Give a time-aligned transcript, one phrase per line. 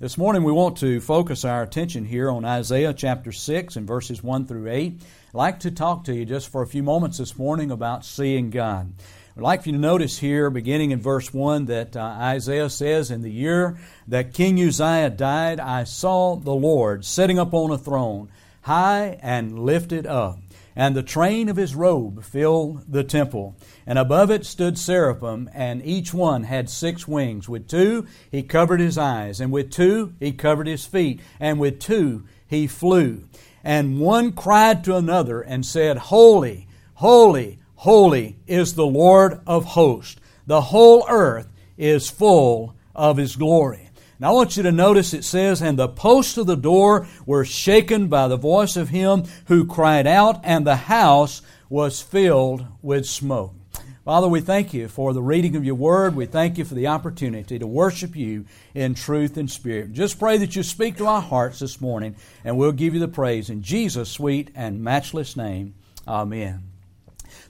[0.00, 4.22] This morning we want to focus our attention here on Isaiah chapter 6 and verses
[4.22, 4.94] 1 through 8.
[4.98, 8.48] I'd like to talk to you just for a few moments this morning about seeing
[8.48, 8.94] God.
[9.36, 13.10] I'd like for you to notice here, beginning in verse 1, that uh, Isaiah says,
[13.10, 13.76] In the year
[14.08, 18.30] that King Uzziah died, I saw the Lord sitting upon a throne,
[18.62, 20.38] high and lifted up
[20.76, 23.56] and the train of his robe filled the temple.
[23.86, 27.48] And above it stood seraphim, and each one had six wings.
[27.48, 31.80] With two he covered his eyes, and with two he covered his feet, and with
[31.80, 33.24] two he flew.
[33.62, 40.16] And one cried to another and said, Holy, holy, holy is the Lord of hosts.
[40.46, 43.89] The whole earth is full of his glory.
[44.20, 47.46] Now I want you to notice it says, And the posts of the door were
[47.46, 53.06] shaken by the voice of him who cried out, and the house was filled with
[53.06, 53.54] smoke.
[54.04, 56.14] Father, we thank you for the reading of your word.
[56.14, 59.92] We thank you for the opportunity to worship you in truth and spirit.
[59.92, 63.08] Just pray that you speak to our hearts this morning, and we'll give you the
[63.08, 63.48] praise.
[63.48, 65.74] In Jesus' sweet and matchless name,
[66.06, 66.69] amen.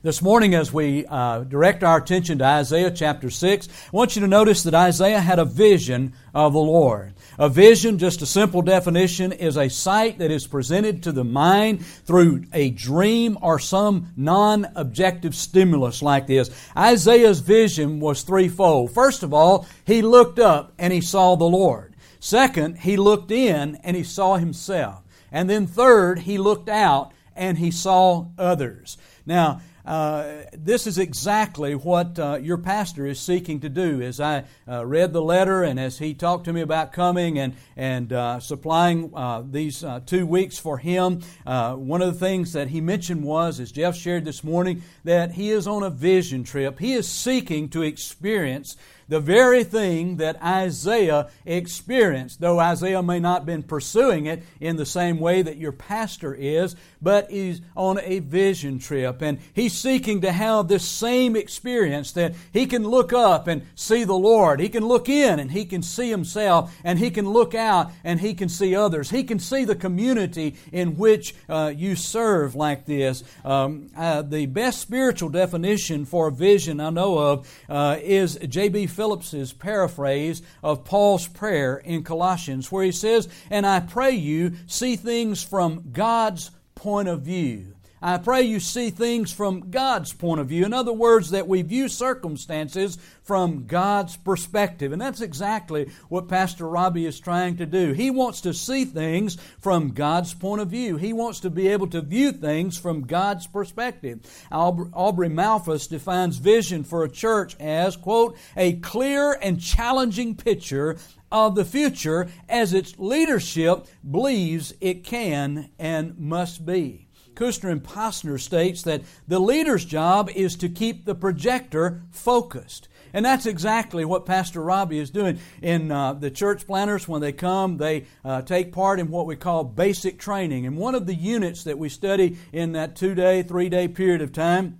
[0.02, 4.22] This morning, as we uh, direct our attention to Isaiah chapter 6, I want you
[4.22, 7.12] to notice that Isaiah had a vision of the Lord.
[7.38, 11.84] A vision, just a simple definition, is a sight that is presented to the mind
[11.84, 16.48] through a dream or some non objective stimulus like this.
[16.74, 18.92] Isaiah's vision was threefold.
[18.92, 21.94] First of all, he looked up and he saw the Lord.
[22.20, 25.02] Second, he looked in and he saw himself.
[25.30, 28.96] And then third, he looked out and he saw others.
[29.26, 34.02] Now, uh, this is exactly what uh, your pastor is seeking to do.
[34.02, 37.54] As I uh, read the letter and as he talked to me about coming and,
[37.76, 42.80] and uh, supplying uh, these two weeks for him, one of the things that he
[42.80, 46.78] mentioned was, as Jeff shared this morning, that he is on a vision trip.
[46.78, 48.76] He is seeking to experience
[49.10, 54.76] the very thing that Isaiah experienced, though Isaiah may not have been pursuing it in
[54.76, 59.72] the same way that your pastor is, but he's on a vision trip and he's
[59.72, 64.60] seeking to have this same experience that he can look up and see the Lord.
[64.60, 68.20] He can look in and he can see himself and he can look out and
[68.20, 69.10] he can see others.
[69.10, 73.24] He can see the community in which uh, you serve like this.
[73.44, 78.86] Um, uh, the best spiritual definition for a vision I know of uh, is J.B.
[79.00, 84.94] Phillips's paraphrase of Paul's prayer in Colossians, where he says, And I pray you see
[84.94, 87.76] things from God's point of view.
[88.02, 90.64] I pray you see things from God's point of view.
[90.64, 94.92] In other words, that we view circumstances from God's perspective.
[94.92, 97.92] And that's exactly what Pastor Robbie is trying to do.
[97.92, 100.96] He wants to see things from God's point of view.
[100.96, 104.20] He wants to be able to view things from God's perspective.
[104.50, 110.96] Aubrey Malphurs defines vision for a church as, quote, a clear and challenging picture
[111.30, 117.06] of the future as its leadership believes it can and must be.
[117.40, 122.88] Kouzes and Posner states that the leader's job is to keep the projector focused.
[123.14, 125.40] And that's exactly what Pastor Robbie is doing.
[125.62, 129.36] In uh, the church planners, when they come, they uh, take part in what we
[129.36, 130.66] call basic training.
[130.66, 134.20] And one of the units that we study in that two day, three day period
[134.20, 134.78] of time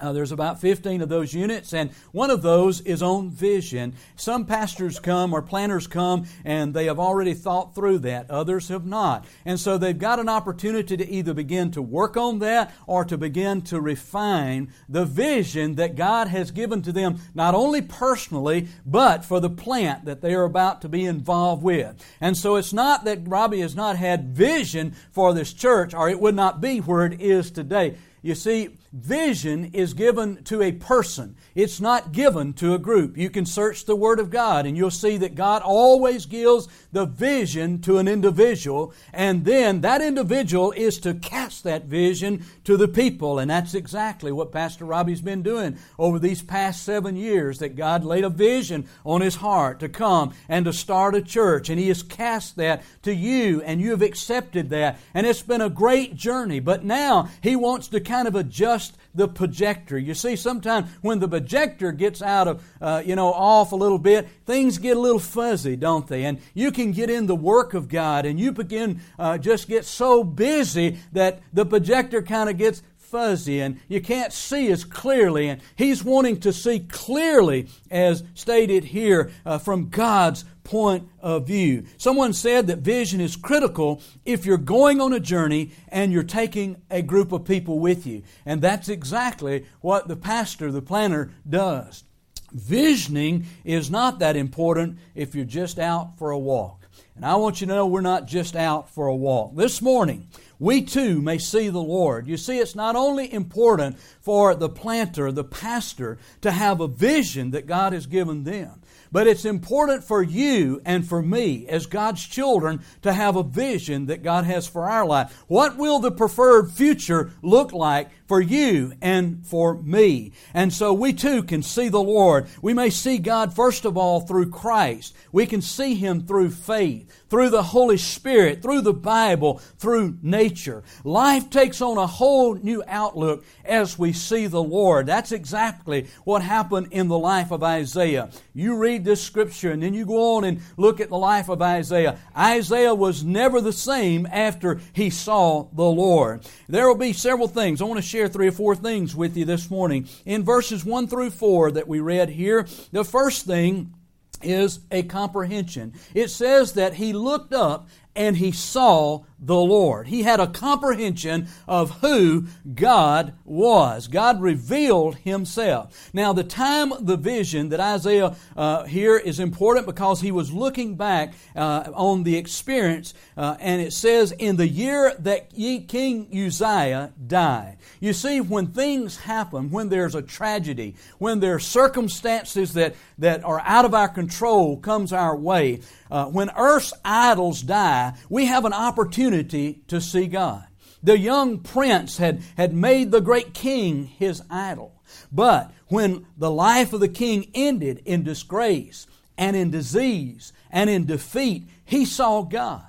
[0.00, 3.94] uh, there's about 15 of those units, and one of those is on vision.
[4.16, 8.30] Some pastors come or planners come and they have already thought through that.
[8.30, 9.26] Others have not.
[9.44, 13.18] And so they've got an opportunity to either begin to work on that or to
[13.18, 19.24] begin to refine the vision that God has given to them, not only personally, but
[19.24, 22.04] for the plant that they are about to be involved with.
[22.20, 26.20] And so it's not that Robbie has not had vision for this church, or it
[26.20, 27.96] would not be where it is today.
[28.22, 31.36] You see, Vision is given to a person.
[31.54, 33.18] It's not given to a group.
[33.18, 37.04] You can search the Word of God and you'll see that God always gives the
[37.04, 42.88] vision to an individual, and then that individual is to cast that vision to the
[42.88, 43.38] people.
[43.38, 48.04] And that's exactly what Pastor Robbie's been doing over these past seven years that God
[48.04, 51.68] laid a vision on his heart to come and to start a church.
[51.68, 54.98] And he has cast that to you, and you have accepted that.
[55.12, 56.60] And it's been a great journey.
[56.60, 58.77] But now he wants to kind of adjust
[59.14, 59.98] the projector.
[59.98, 63.98] You see, sometimes when the projector gets out of, uh, you know, off a little
[63.98, 66.24] bit, things get a little fuzzy, don't they?
[66.24, 69.84] And you can get in the work of God and you begin uh, just get
[69.84, 75.48] so busy that the projector kind of gets fuzzy and you can't see as clearly.
[75.48, 81.84] And he's wanting to see clearly, as stated here, uh, from God's point of view.
[81.96, 86.82] Someone said that vision is critical if you're going on a journey and you're taking
[86.90, 88.22] a group of people with you.
[88.44, 92.04] And that's exactly what the pastor, the planner, does.
[92.52, 96.77] Visioning is not that important if you're just out for a walk.
[97.16, 99.54] And I want you to know we're not just out for a walk.
[99.56, 100.28] This morning,
[100.58, 102.26] we too may see the Lord.
[102.26, 107.50] You see, it's not only important for the planter, the pastor, to have a vision
[107.52, 108.77] that God has given them,
[109.12, 114.06] but it's important for you and for me as God's children to have a vision
[114.06, 115.44] that God has for our life.
[115.48, 120.32] What will the preferred future look like for you and for me?
[120.54, 122.46] And so we too can see the Lord.
[122.62, 125.14] We may see God first of all through Christ.
[125.32, 130.82] We can see Him through faith, through the Holy Spirit, through the Bible, through nature.
[131.04, 135.06] Life takes on a whole new outlook as we see the Lord.
[135.06, 138.30] That's exactly what happened in the life of Isaiah.
[138.54, 141.62] You read this scripture and then you go on and look at the life of
[141.62, 142.18] Isaiah.
[142.36, 146.46] Isaiah was never the same after he saw the Lord.
[146.68, 147.80] There will be several things.
[147.80, 150.08] I want to share three or four things with you this morning.
[150.24, 153.94] In verses 1 through 4 that we read here, the first thing
[154.42, 155.94] is a comprehension.
[156.14, 160.08] It says that he looked up and he saw the Lord.
[160.08, 164.08] He had a comprehension of who God was.
[164.08, 166.10] God revealed Himself.
[166.12, 170.96] Now, the time, the vision that Isaiah uh, here is important because he was looking
[170.96, 176.28] back uh, on the experience, uh, and it says, In the year that ye King
[176.34, 177.76] Uzziah died.
[178.00, 183.44] You see, when things happen, when there's a tragedy, when there are circumstances that, that
[183.44, 185.80] are out of our control comes our way,
[186.10, 190.64] uh, when earth's idols die, we have an opportunity to see God.
[191.02, 194.94] The young prince had, had made the great king his idol.
[195.30, 201.06] But when the life of the king ended in disgrace and in disease and in
[201.06, 202.84] defeat, he saw God.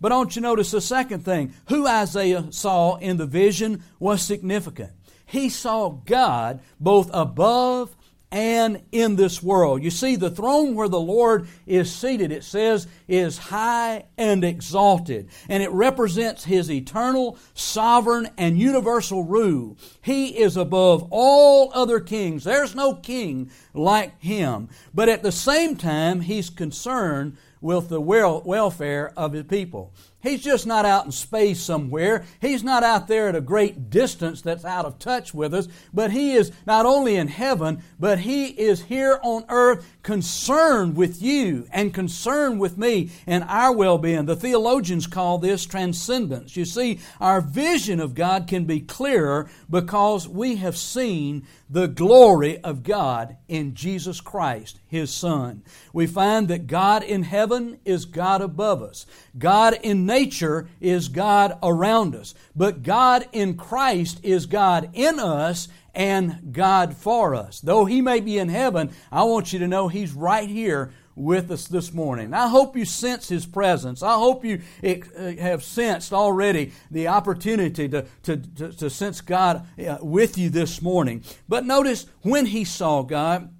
[0.00, 1.54] But don't you notice the second thing?
[1.68, 4.92] Who Isaiah saw in the vision was significant.
[5.26, 7.96] He saw God both above
[8.34, 9.80] and in this world.
[9.84, 15.28] You see, the throne where the Lord is seated, it says, is high and exalted,
[15.48, 19.78] and it represents His eternal, sovereign, and universal rule.
[20.02, 22.42] He is above all other kings.
[22.42, 24.68] There's no king like Him.
[24.92, 29.92] But at the same time, He's concerned with the welfare of His people.
[30.24, 32.24] He's just not out in space somewhere.
[32.40, 36.10] He's not out there at a great distance that's out of touch with us, but
[36.10, 41.66] He is not only in heaven, but He is here on earth concerned with you
[41.70, 44.24] and concerned with me and our well being.
[44.24, 46.56] The theologians call this transcendence.
[46.56, 52.56] You see, our vision of God can be clearer because we have seen the glory
[52.58, 55.64] of God in Jesus Christ, His Son.
[55.92, 59.06] We find that God in heaven is God above us.
[59.36, 62.32] God in nature is God around us.
[62.54, 67.58] But God in Christ is God in us and God for us.
[67.60, 71.50] Though He may be in heaven, I want you to know He's right here with
[71.50, 72.34] us this morning.
[72.34, 74.02] I hope you sense His presence.
[74.02, 79.66] I hope you uh, have sensed already the opportunity to, to, to, to sense God
[79.78, 81.22] uh, with you this morning.
[81.48, 83.54] But notice when he saw God,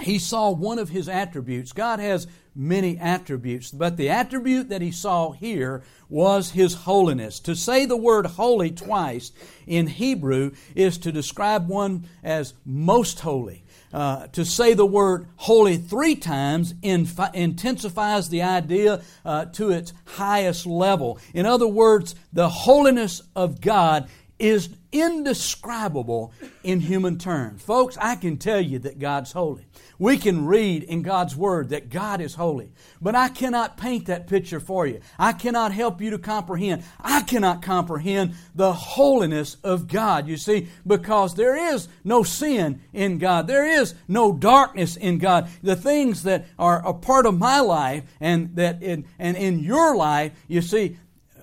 [0.00, 1.72] he saw one of his attributes.
[1.72, 7.38] God has many attributes, but the attribute that he saw here was his holiness.
[7.40, 9.32] To say the word holy twice
[9.66, 13.64] in Hebrew is to describe one as most holy.
[13.92, 19.94] Uh, to say the word holy three times infi- intensifies the idea uh, to its
[20.04, 21.18] highest level.
[21.32, 24.08] In other words, the holiness of God
[24.38, 27.60] is indescribable in human terms.
[27.62, 29.66] Folks, I can tell you that God's holy.
[29.98, 34.28] We can read in God's Word that God is holy, but I cannot paint that
[34.28, 35.00] picture for you.
[35.18, 36.84] I cannot help you to comprehend.
[37.00, 43.18] I cannot comprehend the holiness of God, you see, because there is no sin in
[43.18, 43.46] God.
[43.46, 45.48] There is no darkness in God.
[45.62, 49.96] The things that are a part of my life and that in, and in your
[49.96, 50.96] life, you see,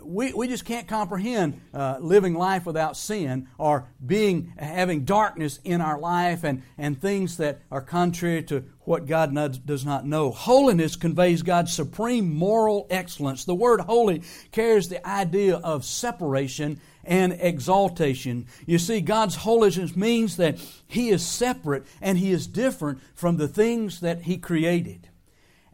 [0.05, 5.81] we, we just can't comprehend uh, living life without sin or being having darkness in
[5.81, 9.33] our life and, and things that are contrary to what God
[9.65, 10.31] does not know.
[10.31, 13.45] Holiness conveys God's supreme moral excellence.
[13.45, 14.21] The word holy
[14.51, 18.47] carries the idea of separation and exaltation.
[18.65, 23.47] You see, God's holiness means that He is separate and He is different from the
[23.47, 25.09] things that He created.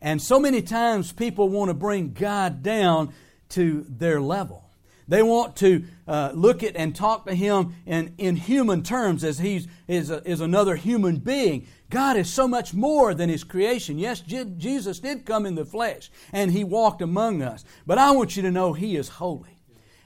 [0.01, 3.13] And so many times people want to bring God down
[3.51, 4.71] to their level.
[5.07, 9.39] They want to uh, look at and talk to him in, in human terms as
[9.39, 11.67] he is, is another human being.
[11.89, 13.99] God is so much more than his creation.
[13.99, 17.65] Yes, Je- Jesus did come in the flesh and he walked among us.
[17.85, 19.50] But I want you to know he is holy.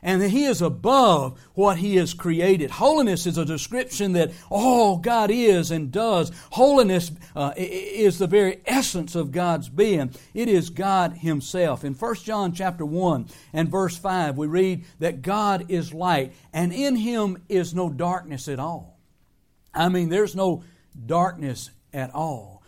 [0.05, 2.69] And He is above what He has created.
[2.69, 6.31] Holiness is a description that all God is and does.
[6.51, 10.13] Holiness uh, is the very essence of God's being.
[10.35, 11.83] It is God Himself.
[11.83, 16.71] In 1 John chapter 1 and verse 5, we read that God is light, and
[16.71, 18.99] in Him is no darkness at all.
[19.73, 20.63] I mean, there's no
[21.03, 22.61] darkness at all.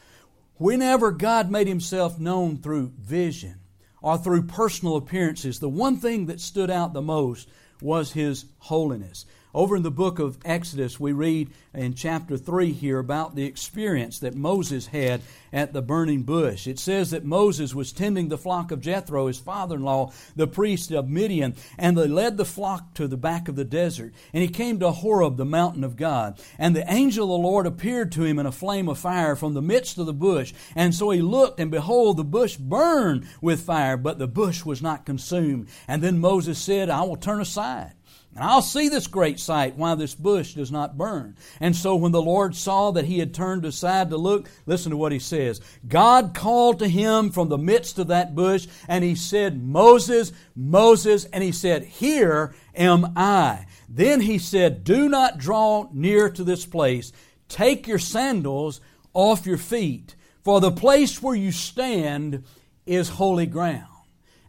[0.56, 3.60] Whenever God made Himself known through vision,
[4.02, 7.48] or through personal appearances, the one thing that stood out the most
[7.82, 9.26] was his holiness.
[9.54, 14.20] Over in the book of Exodus, we read in chapter 3 here about the experience
[14.20, 15.22] that Moses had
[15.54, 16.68] at the burning bush.
[16.68, 20.48] It says that Moses was tending the flock of Jethro, his father in law, the
[20.48, 24.14] priest of Midian, and they led the flock to the back of the desert.
[24.34, 26.40] And he came to Horeb, the mountain of God.
[26.60, 29.54] And the angel of the Lord appeared to him in a flame of fire from
[29.54, 30.54] the midst of the bush.
[30.76, 34.82] And so he looked, and behold, the bush burned with fire, but the bush was
[34.82, 35.70] not consumed.
[35.88, 37.94] And then Moses said, I will turn aside
[38.38, 41.36] and I'll see this great sight why this bush does not burn.
[41.60, 44.98] And so when the Lord saw that he had turned aside to look, listen to
[44.98, 45.60] what he says.
[45.88, 51.26] God called to him from the midst of that bush, and he said, Moses, Moses,
[51.26, 53.66] and he said, Here am I.
[53.90, 57.12] Then he said, Do not draw near to this place.
[57.50, 58.82] Take your sandals
[59.16, 62.44] off your feet, for the place where you stand
[62.86, 63.97] is holy ground.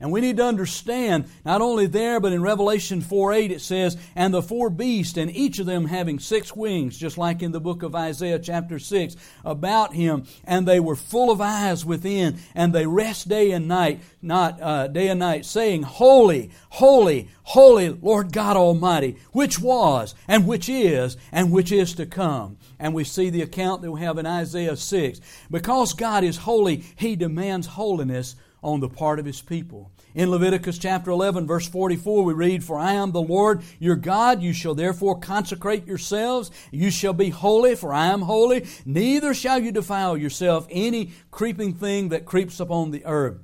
[0.01, 3.97] And we need to understand, not only there, but in Revelation 4 8 it says,
[4.15, 7.61] And the four beasts, and each of them having six wings, just like in the
[7.61, 10.25] book of Isaiah chapter 6, about him.
[10.45, 14.87] And they were full of eyes within, and they rest day and night, not uh,
[14.87, 21.17] day and night, saying, Holy, holy, holy, Lord God Almighty, which was, and which is,
[21.33, 22.57] and which is to come.
[22.79, 25.21] And we see the account that we have in Isaiah 6.
[25.51, 29.91] Because God is holy, He demands holiness on the part of his people.
[30.15, 34.43] In Leviticus chapter 11, verse 44, we read, For I am the Lord your God,
[34.43, 39.59] you shall therefore consecrate yourselves, you shall be holy, for I am holy, neither shall
[39.59, 43.39] you defile yourself any creeping thing that creeps upon the earth.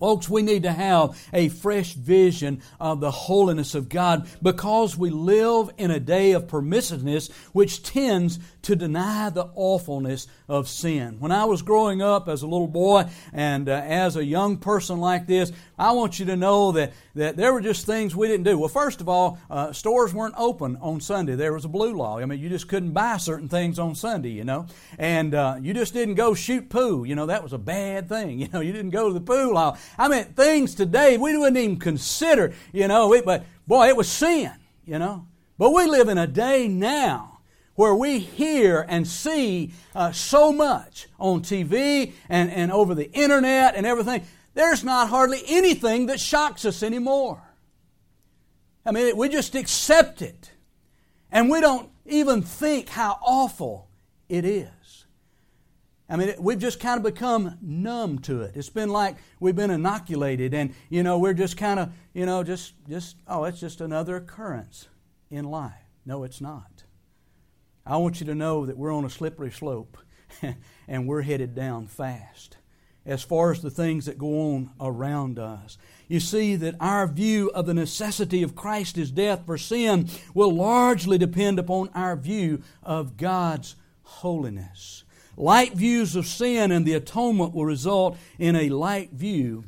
[0.00, 5.10] Folks, we need to have a fresh vision of the holiness of God because we
[5.10, 11.16] live in a day of permissiveness which tends to deny the awfulness of sin.
[11.20, 15.00] When I was growing up as a little boy and uh, as a young person
[15.00, 18.44] like this, I want you to know that, that there were just things we didn't
[18.44, 18.58] do.
[18.58, 21.34] Well, first of all, uh, stores weren't open on Sunday.
[21.34, 22.18] There was a blue law.
[22.18, 24.66] I mean, you just couldn't buy certain things on Sunday, you know.
[24.98, 27.04] And uh, you just didn't go shoot poo.
[27.04, 28.40] You know, that was a bad thing.
[28.40, 29.56] You know, you didn't go to the pool.
[29.56, 34.52] I mean, things today we wouldn't even consider, you know, but boy, it was sin,
[34.86, 35.26] you know.
[35.58, 37.40] But we live in a day now
[37.74, 43.74] where we hear and see uh, so much on TV and, and over the internet
[43.74, 44.22] and everything,
[44.54, 47.42] there's not hardly anything that shocks us anymore.
[48.84, 50.52] I mean, we just accept it.
[51.30, 53.88] And we don't even think how awful
[54.28, 54.66] it is.
[56.08, 58.56] I mean, we've just kind of become numb to it.
[58.56, 62.42] It's been like we've been inoculated, and you know, we're just kind of, you know,
[62.42, 64.88] just, just, oh, it's just another occurrence
[65.30, 65.72] in life.
[66.04, 66.82] No, it's not.
[67.86, 69.98] I want you to know that we're on a slippery slope
[70.88, 72.56] and we're headed down fast
[73.06, 75.78] as far as the things that go on around us.
[76.08, 81.18] You see that our view of the necessity of Christ's death for sin will largely
[81.18, 85.04] depend upon our view of God's holiness.
[85.36, 89.64] Light views of sin and the atonement will result in a light view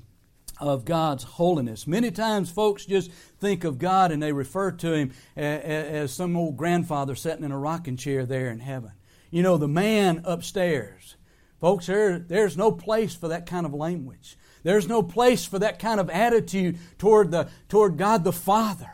[0.59, 1.87] of God's holiness.
[1.87, 3.11] Many times folks just
[3.41, 7.59] think of God and they refer to Him as some old grandfather sitting in a
[7.59, 8.93] rocking chair there in heaven.
[9.31, 11.17] You know, the man upstairs.
[11.63, 14.37] Folks, there, there's no place for that kind of language.
[14.65, 18.91] There's no place for that kind of attitude toward, the, toward God the Father,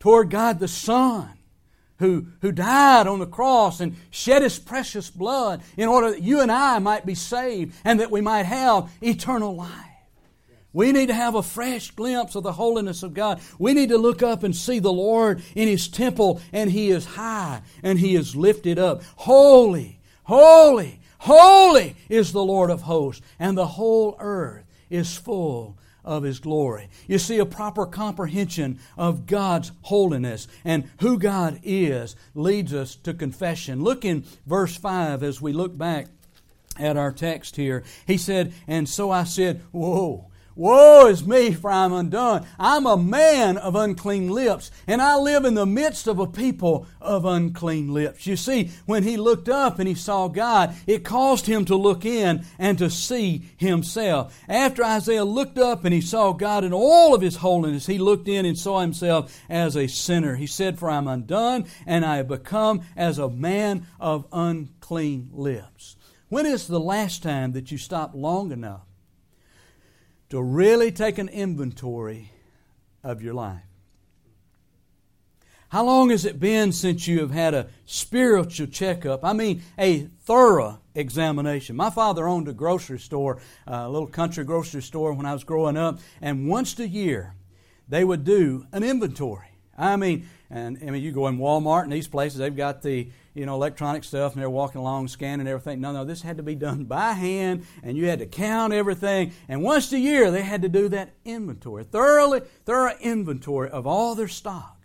[0.00, 1.30] toward God the Son
[2.00, 6.40] who, who died on the cross and shed his precious blood in order that you
[6.40, 9.70] and I might be saved and that we might have eternal life.
[10.72, 13.40] We need to have a fresh glimpse of the holiness of God.
[13.60, 17.04] We need to look up and see the Lord in His temple, and He is
[17.04, 19.02] high and He is lifted up.
[19.14, 26.22] Holy, holy, holy is the Lord of hosts, and the whole earth is full of
[26.22, 26.88] His glory.
[27.06, 33.14] You see, a proper comprehension of God's holiness and who God is leads us to
[33.14, 33.82] confession.
[33.82, 36.06] Look in verse 5 as we look back
[36.78, 37.84] at our text here.
[38.06, 40.29] He said, And so I said, Whoa,
[40.60, 42.46] Woe is me, for I'm undone.
[42.58, 46.86] I'm a man of unclean lips, and I live in the midst of a people
[47.00, 48.26] of unclean lips.
[48.26, 52.04] You see, when he looked up and he saw God, it caused him to look
[52.04, 54.38] in and to see himself.
[54.50, 58.28] After Isaiah looked up and he saw God in all of his holiness, he looked
[58.28, 60.36] in and saw himself as a sinner.
[60.36, 65.96] He said, For I'm undone, and I have become as a man of unclean lips.
[66.28, 68.89] When is the last time that you stopped long enough
[70.30, 72.32] to really take an inventory
[73.04, 73.62] of your life?
[75.70, 79.24] How long has it been since you have had a spiritual checkup?
[79.24, 81.76] I mean, a thorough examination.
[81.76, 85.76] My father owned a grocery store, a little country grocery store when I was growing
[85.76, 87.34] up, and once a year
[87.88, 89.46] they would do an inventory.
[89.78, 93.08] I mean, and I mean, you go in Walmart and these places, they've got the
[93.34, 95.80] you know electronic stuff, and they're walking along scanning everything.
[95.80, 99.32] No, no, this had to be done by hand, and you had to count everything.
[99.48, 104.16] And once a year, they had to do that inventory, thoroughly, thorough inventory of all
[104.16, 104.76] their stock.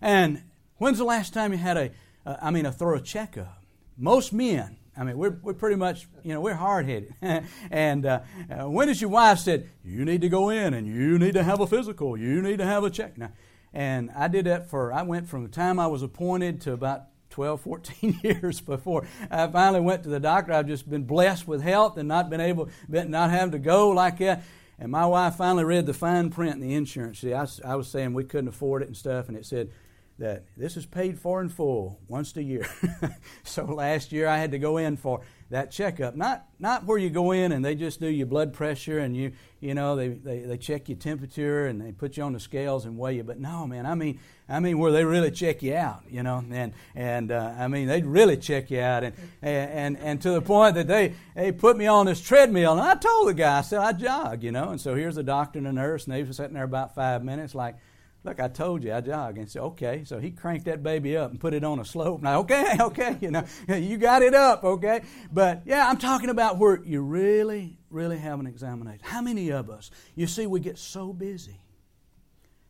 [0.00, 0.42] And
[0.78, 1.90] when's the last time you had a,
[2.24, 3.62] uh, I mean, a thorough checkup?
[3.98, 7.14] Most men, I mean, we're, we're pretty much, you know, we're hard headed.
[7.70, 8.20] and uh,
[8.64, 11.60] when has your wife said, you need to go in and you need to have
[11.60, 13.16] a physical, you need to have a check?
[13.16, 13.30] Now,
[13.74, 17.04] and I did that for, I went from the time I was appointed to about
[17.30, 20.52] 12, 14 years before I finally went to the doctor.
[20.52, 24.18] I've just been blessed with health and not been able, not having to go like
[24.18, 24.44] that.
[24.78, 27.20] And my wife finally read the fine print in the insurance.
[27.20, 29.70] See, I, I was saying we couldn't afford it and stuff, and it said
[30.18, 32.66] that this is paid for in full once a year.
[33.44, 36.16] so last year I had to go in for that checkup.
[36.16, 39.32] Not not where you go in and they just do your blood pressure and you
[39.60, 42.86] you know they, they, they check your temperature and they put you on the scales
[42.86, 43.22] and weigh you.
[43.22, 46.44] But no, man, I mean I mean where they really check you out, you know,
[46.50, 50.42] and and uh, I mean they really check you out and, and and to the
[50.42, 53.62] point that they they put me on this treadmill and I told the guy I
[53.62, 56.22] said I jog, you know, and so here's the doctor and the nurse and they
[56.22, 57.76] were sitting there about five minutes like
[58.24, 59.36] Look, I told you I jog.
[59.36, 60.04] And said, okay.
[60.04, 62.22] So he cranked that baby up and put it on a slope.
[62.22, 65.02] Now, okay, okay, you know, you got it up, okay.
[65.32, 69.00] But yeah, I'm talking about where you really, really have an examination.
[69.02, 71.60] How many of us, you see, we get so busy.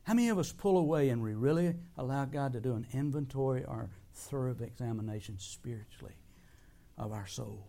[0.04, 3.64] How many of us pull away and we really allow God to do an inventory
[3.64, 6.16] or thorough examination spiritually
[6.98, 7.68] of our soul?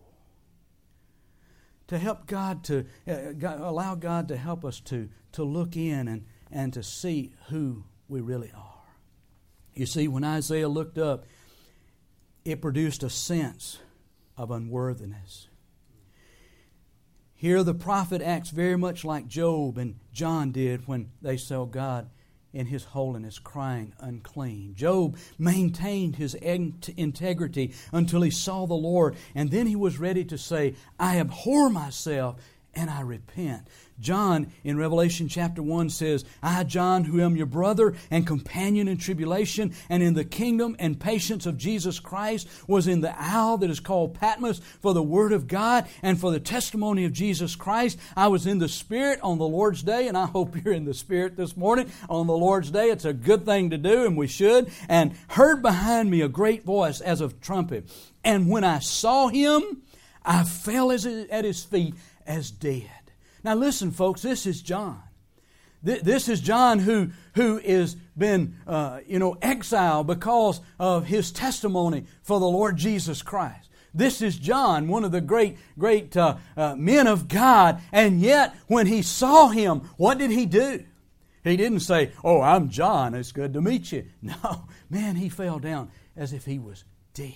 [1.87, 6.07] To help God to, uh, God, allow God to help us to, to look in
[6.07, 8.69] and and to see who we really are.
[9.73, 11.25] You see, when Isaiah looked up,
[12.45, 13.79] it produced a sense
[14.37, 15.47] of unworthiness.
[17.33, 22.09] Here, the prophet acts very much like Job and John did when they saw God
[22.53, 24.75] in his holiness, crying unclean.
[24.75, 30.37] Job maintained his integrity until he saw the Lord, and then he was ready to
[30.37, 32.39] say, I abhor myself
[32.75, 33.67] and I repent.
[33.99, 38.97] John in Revelation chapter 1 says, I, John, who am your brother and companion in
[38.97, 43.69] tribulation and in the kingdom and patience of Jesus Christ, was in the isle that
[43.69, 47.99] is called Patmos for the word of God and for the testimony of Jesus Christ.
[48.17, 50.93] I was in the Spirit on the Lord's day, and I hope you're in the
[50.93, 52.89] Spirit this morning on the Lord's day.
[52.89, 54.71] It's a good thing to do, and we should.
[54.89, 57.89] And heard behind me a great voice as of trumpet.
[58.23, 59.83] And when I saw him,
[60.25, 62.89] I fell at his feet as dead.
[63.43, 65.01] Now, listen, folks, this is John.
[65.83, 72.05] This is John who, who is been, uh, you know, exiled because of his testimony
[72.21, 73.69] for the Lord Jesus Christ.
[73.93, 77.81] This is John, one of the great, great uh, uh, men of God.
[77.91, 80.85] And yet, when he saw him, what did he do?
[81.43, 83.13] He didn't say, Oh, I'm John.
[83.13, 84.05] It's good to meet you.
[84.21, 87.33] No, man, he fell down as if he was dead.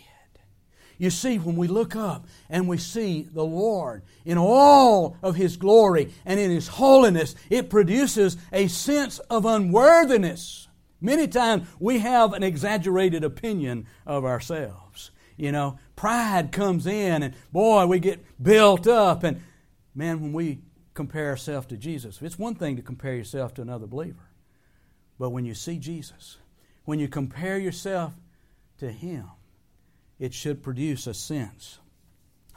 [0.97, 5.57] You see, when we look up and we see the Lord in all of His
[5.57, 10.67] glory and in His holiness, it produces a sense of unworthiness.
[10.99, 15.11] Many times we have an exaggerated opinion of ourselves.
[15.35, 19.23] You know, pride comes in, and boy, we get built up.
[19.23, 19.41] And
[19.93, 20.59] man, when we
[20.95, 24.31] compare ourselves to Jesus, it's one thing to compare yourself to another believer.
[25.19, 26.37] But when you see Jesus,
[26.85, 28.15] when you compare yourself
[28.79, 29.25] to Him,
[30.19, 31.79] it should produce a sense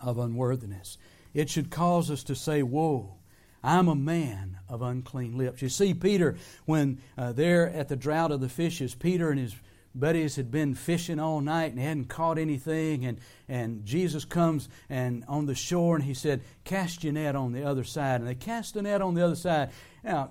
[0.02, 0.98] of unworthiness.
[1.34, 3.14] It should cause us to say, Whoa,
[3.62, 5.62] I'm a man of unclean lips.
[5.62, 9.54] You see, Peter, when uh, there at the drought of the fishes, Peter and his
[9.94, 13.18] buddies had been fishing all night and hadn't caught anything and,
[13.48, 17.64] and jesus comes and on the shore and he said cast your net on the
[17.64, 19.70] other side and they cast the net on the other side
[20.04, 20.30] now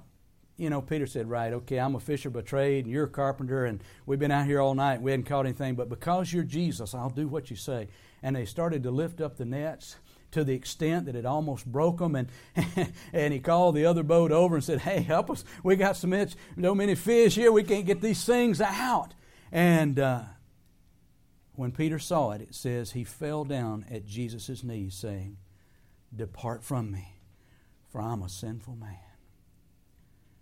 [0.59, 3.65] you know, Peter said, Right, okay, I'm a fisher by trade, and you're a carpenter,
[3.65, 6.43] and we've been out here all night, and we hadn't caught anything, but because you're
[6.43, 7.87] Jesus, I'll do what you say.
[8.21, 9.95] And they started to lift up the nets,
[10.31, 12.15] to the extent that it almost broke them.
[12.15, 12.29] And,
[13.13, 15.43] and he called the other boat over and said, Hey, help us.
[15.63, 19.13] We got so much, so many fish here, we can't get these things out.
[19.51, 20.23] And uh,
[21.53, 25.37] when Peter saw it, it says he fell down at Jesus' knees, saying,
[26.13, 27.15] Depart from me,
[27.87, 29.08] for I'm a sinful man.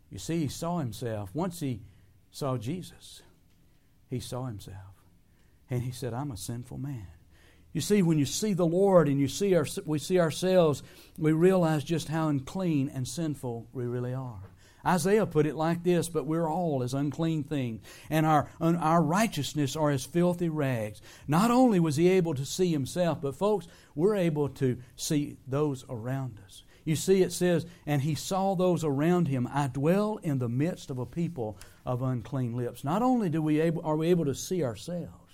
[0.09, 1.29] You see, he saw himself.
[1.33, 1.81] Once he
[2.31, 3.21] saw Jesus,
[4.09, 4.77] he saw himself.
[5.69, 7.07] And he said, I'm a sinful man.
[7.73, 10.81] You see, when you see the Lord and you see our, we see ourselves,
[11.17, 14.49] we realize just how unclean and sinful we really are.
[14.85, 19.75] Isaiah put it like this, but we're all as unclean things, and our, our righteousness
[19.75, 21.01] are as filthy rags.
[21.27, 25.83] Not only was he able to see himself, but folks, we're able to see those
[25.89, 26.63] around us.
[26.87, 29.45] You see, it says, and he saw those around him.
[29.53, 32.85] I dwell in the midst of a people of unclean lips.
[32.85, 35.26] Not only do we able, are we able to see ourselves,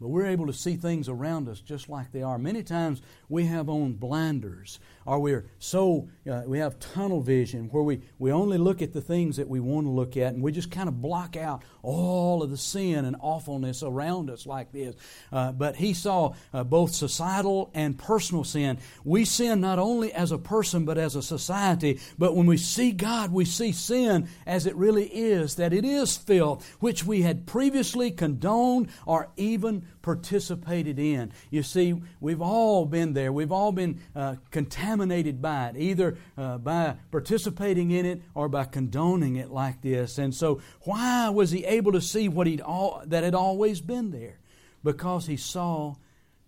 [0.00, 2.38] but we're able to see things around us just like they are.
[2.38, 7.82] Many times we have on blinders or we're so, uh, we have tunnel vision where
[7.82, 10.50] we, we only look at the things that we want to look at and we
[10.50, 14.94] just kind of block out all of the sin and awfulness around us like this.
[15.30, 18.78] Uh, but he saw uh, both societal and personal sin.
[19.04, 22.92] We sin not only as a person but as a society, but when we see
[22.92, 27.46] God, we see sin as it really is, that it is filth, which we had
[27.46, 31.32] previously condoned or even participated in.
[31.50, 33.32] You see, we've all been there.
[33.32, 38.64] We've all been uh, contaminated by it, either uh, by participating in it or by
[38.64, 40.18] condoning it like this.
[40.18, 44.10] And so, why was he able to see what he'd all, that had always been
[44.10, 44.38] there?
[44.82, 45.96] Because he saw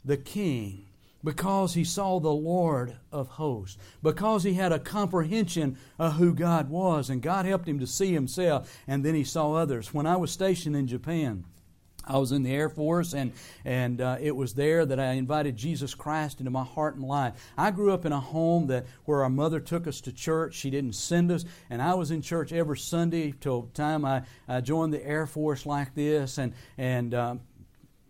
[0.05, 0.87] the King
[1.27, 6.71] because he saw the Lord of hosts, because he had a comprehension of who God
[6.71, 9.93] was, and God helped him to see himself, and then he saw others.
[9.93, 11.45] When I was stationed in Japan,
[12.07, 13.33] I was in the Air Force, and,
[13.65, 17.35] and uh, it was there that I invited Jesus Christ into my heart and life.
[17.59, 20.55] I grew up in a home that where our mother took us to church.
[20.55, 24.23] She didn't send us, and I was in church every Sunday till the time I,
[24.49, 26.39] I joined the Air Force like this.
[26.39, 27.37] And, and uh,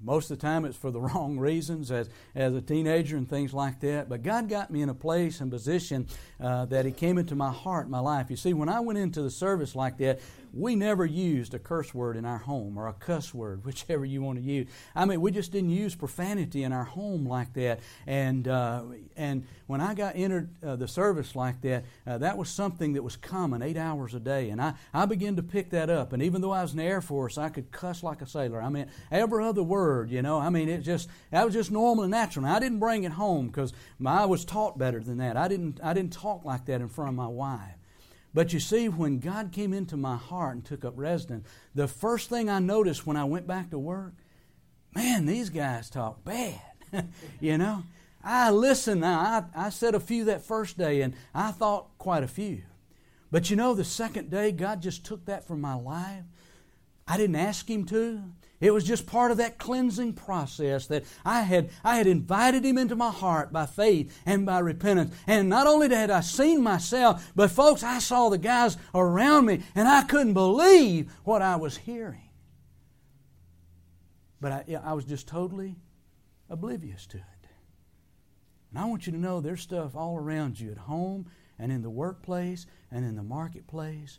[0.03, 3.53] most of the time it's for the wrong reasons as, as a teenager and things
[3.53, 4.09] like that.
[4.09, 6.07] But God got me in a place and position
[6.41, 8.31] uh, that He came into my heart, my life.
[8.31, 10.21] You see, when I went into the service like that,
[10.57, 14.23] we never used a curse word in our home or a cuss word, whichever you
[14.23, 14.69] want to use.
[14.95, 17.81] I mean, we just didn't use profanity in our home like that.
[18.07, 18.85] And uh,
[19.17, 23.03] and when I got entered uh, the service like that, uh, that was something that
[23.03, 24.51] was common, eight hours a day.
[24.51, 26.13] And I, I began to pick that up.
[26.13, 28.63] And even though I was in the Air Force, I could cuss like a sailor.
[28.63, 30.39] I mean, every other word, you know.
[30.39, 32.47] I mean, it just that was just normal and natural.
[32.47, 33.73] And I didn't bring it home because
[34.05, 35.37] I was taught better than that.
[35.37, 37.75] I didn't I didn't talk like that in front of my wife.
[38.37, 42.29] But you see, when God came into my heart and took up residence, the first
[42.29, 44.13] thing I noticed when I went back to work,
[44.95, 46.61] man, these guys talk bad.
[47.41, 47.85] you know?
[48.23, 49.07] I listened.
[49.07, 52.61] I, I said a few that first day, and I thought quite a few.
[53.31, 56.25] But you know, the second day, God just took that from my life.
[57.09, 58.23] I didn't ask Him to.
[58.59, 62.79] It was just part of that cleansing process that I had, I had invited him
[62.79, 65.15] into my heart by faith and by repentance.
[65.27, 69.63] And not only had I seen myself, but folks, I saw the guys around me
[69.75, 72.31] and I couldn't believe what I was hearing.
[74.41, 75.77] But I, I was just totally
[76.49, 77.23] oblivious to it.
[78.71, 81.27] And I want you to know there's stuff all around you at home
[81.59, 84.19] and in the workplace and in the marketplace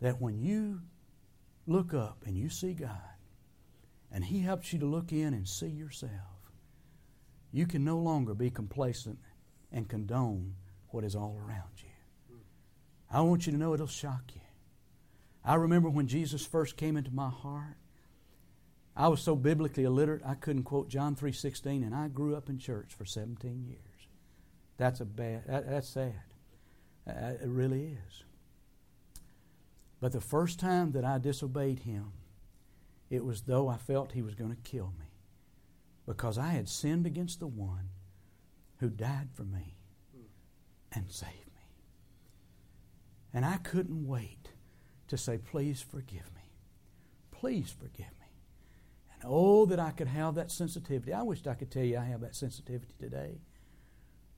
[0.00, 0.80] that when you
[1.66, 2.98] look up and you see God,
[4.12, 6.52] and He helps you to look in and see yourself,
[7.52, 9.18] you can no longer be complacent
[9.72, 10.54] and condone
[10.88, 12.36] what is all around you.
[13.10, 14.40] I want you to know it'll shock you.
[15.44, 17.76] I remember when Jesus first came into my heart,
[18.94, 22.58] I was so biblically illiterate I couldn't quote John 3:16 and I grew up in
[22.58, 24.08] church for 17 years.
[24.76, 26.20] That's a bad that, that's sad.
[27.06, 28.24] Uh, it really is.
[30.00, 32.12] But the first time that I disobeyed him,
[33.10, 35.06] it was though I felt he was going to kill me
[36.06, 37.90] because I had sinned against the one
[38.78, 39.76] who died for me
[40.92, 41.62] and saved me.
[43.32, 44.52] And I couldn't wait
[45.08, 46.52] to say, Please forgive me.
[47.30, 48.26] Please forgive me.
[49.12, 51.12] And oh, that I could have that sensitivity.
[51.12, 53.40] I wished I could tell you I have that sensitivity today.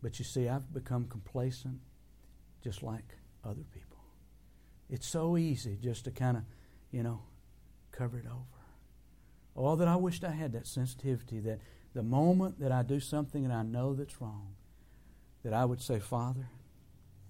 [0.03, 1.81] But you see, I've become complacent
[2.63, 3.99] just like other people.
[4.89, 6.43] It's so easy just to kind of,
[6.91, 7.23] you know,
[7.93, 8.60] cover it over.
[9.57, 11.61] Oh, that I wished I had that sensitivity that
[11.95, 14.55] the moment that I do something and I know that's wrong,
[15.45, 16.49] that I would say, Father,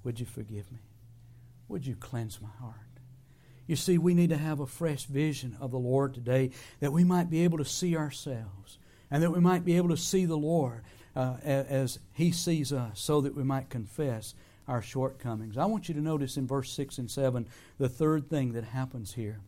[0.04, 0.80] would you forgive me?
[1.68, 2.76] Would you cleanse my heart?
[3.66, 7.04] You see, we need to have a fresh vision of the Lord today that we
[7.04, 8.78] might be able to see ourselves
[9.10, 10.82] and that we might be able to see the Lord.
[11.16, 14.34] uh, as He sees us, so that we might confess
[14.68, 15.58] our shortcomings.
[15.58, 17.46] I want you to notice in verse 6 and 7
[17.78, 19.40] the third thing that happens here.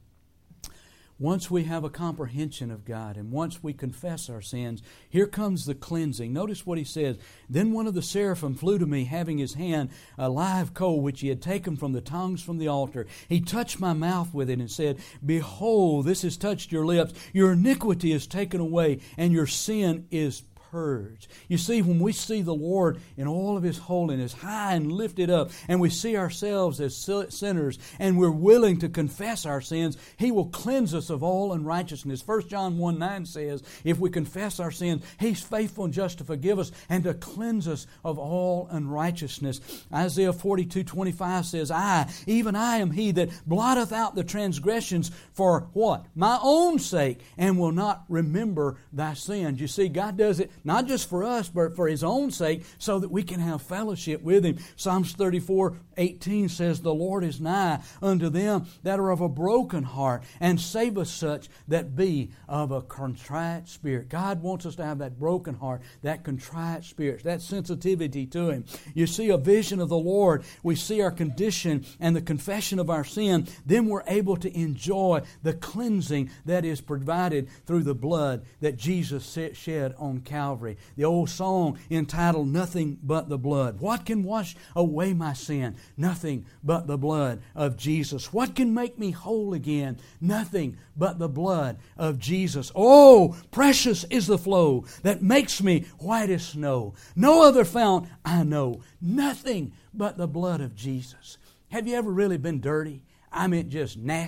[1.22, 5.64] Once we have a comprehension of God and once we confess our sins, here comes
[5.64, 6.32] the cleansing.
[6.32, 7.16] Notice what he says.
[7.48, 11.20] Then one of the seraphim flew to me, having his hand a live coal which
[11.20, 13.06] he had taken from the tongues from the altar.
[13.28, 17.14] He touched my mouth with it and said, Behold, this has touched your lips.
[17.32, 21.28] Your iniquity is taken away, and your sin is purged.
[21.48, 25.28] You see, when we see the Lord in all of His holiness, high and lifted
[25.28, 26.96] up, and we see ourselves as
[27.28, 32.26] sinners, and we're willing to confess our sins, He will cleanse us of all unrighteousness.
[32.26, 36.24] 1 John 1 9 says, If we confess our sins, He's faithful and just to
[36.24, 39.60] forgive us and to cleanse us of all unrighteousness.
[39.92, 45.68] Isaiah 42 25 says, I, even I am He that blotteth out the transgressions for
[45.74, 46.06] what?
[46.14, 49.60] My own sake, and will not remember thy sins.
[49.60, 52.98] You see, God does it not just for us, but for His own sake, so
[52.98, 54.58] that we can have fellowship with Him.
[54.76, 59.82] Psalms 34 18 says, The Lord is nigh unto them that are of a broken
[59.82, 64.08] heart, and saveth such that be of a contrite spirit.
[64.08, 68.64] God wants us to have that broken heart, that contrite spirit, that sensitivity to Him.
[68.94, 72.90] You see a vision of the Lord, we see our condition and the confession of
[72.90, 78.44] our sin, then we're able to enjoy the cleansing that is provided through the blood
[78.60, 80.51] that Jesus shed on Calvary.
[80.52, 80.76] Calvary.
[80.96, 83.80] The old song entitled Nothing But the Blood.
[83.80, 85.76] What can wash away my sin?
[85.96, 88.34] Nothing but the blood of Jesus.
[88.34, 89.98] What can make me whole again?
[90.20, 92.70] Nothing but the blood of Jesus.
[92.74, 96.92] Oh, precious is the flow that makes me white as snow.
[97.16, 98.82] No other fount I know.
[99.00, 101.38] Nothing but the blood of Jesus.
[101.70, 103.04] Have you ever really been dirty?
[103.32, 104.12] I mean, just nasty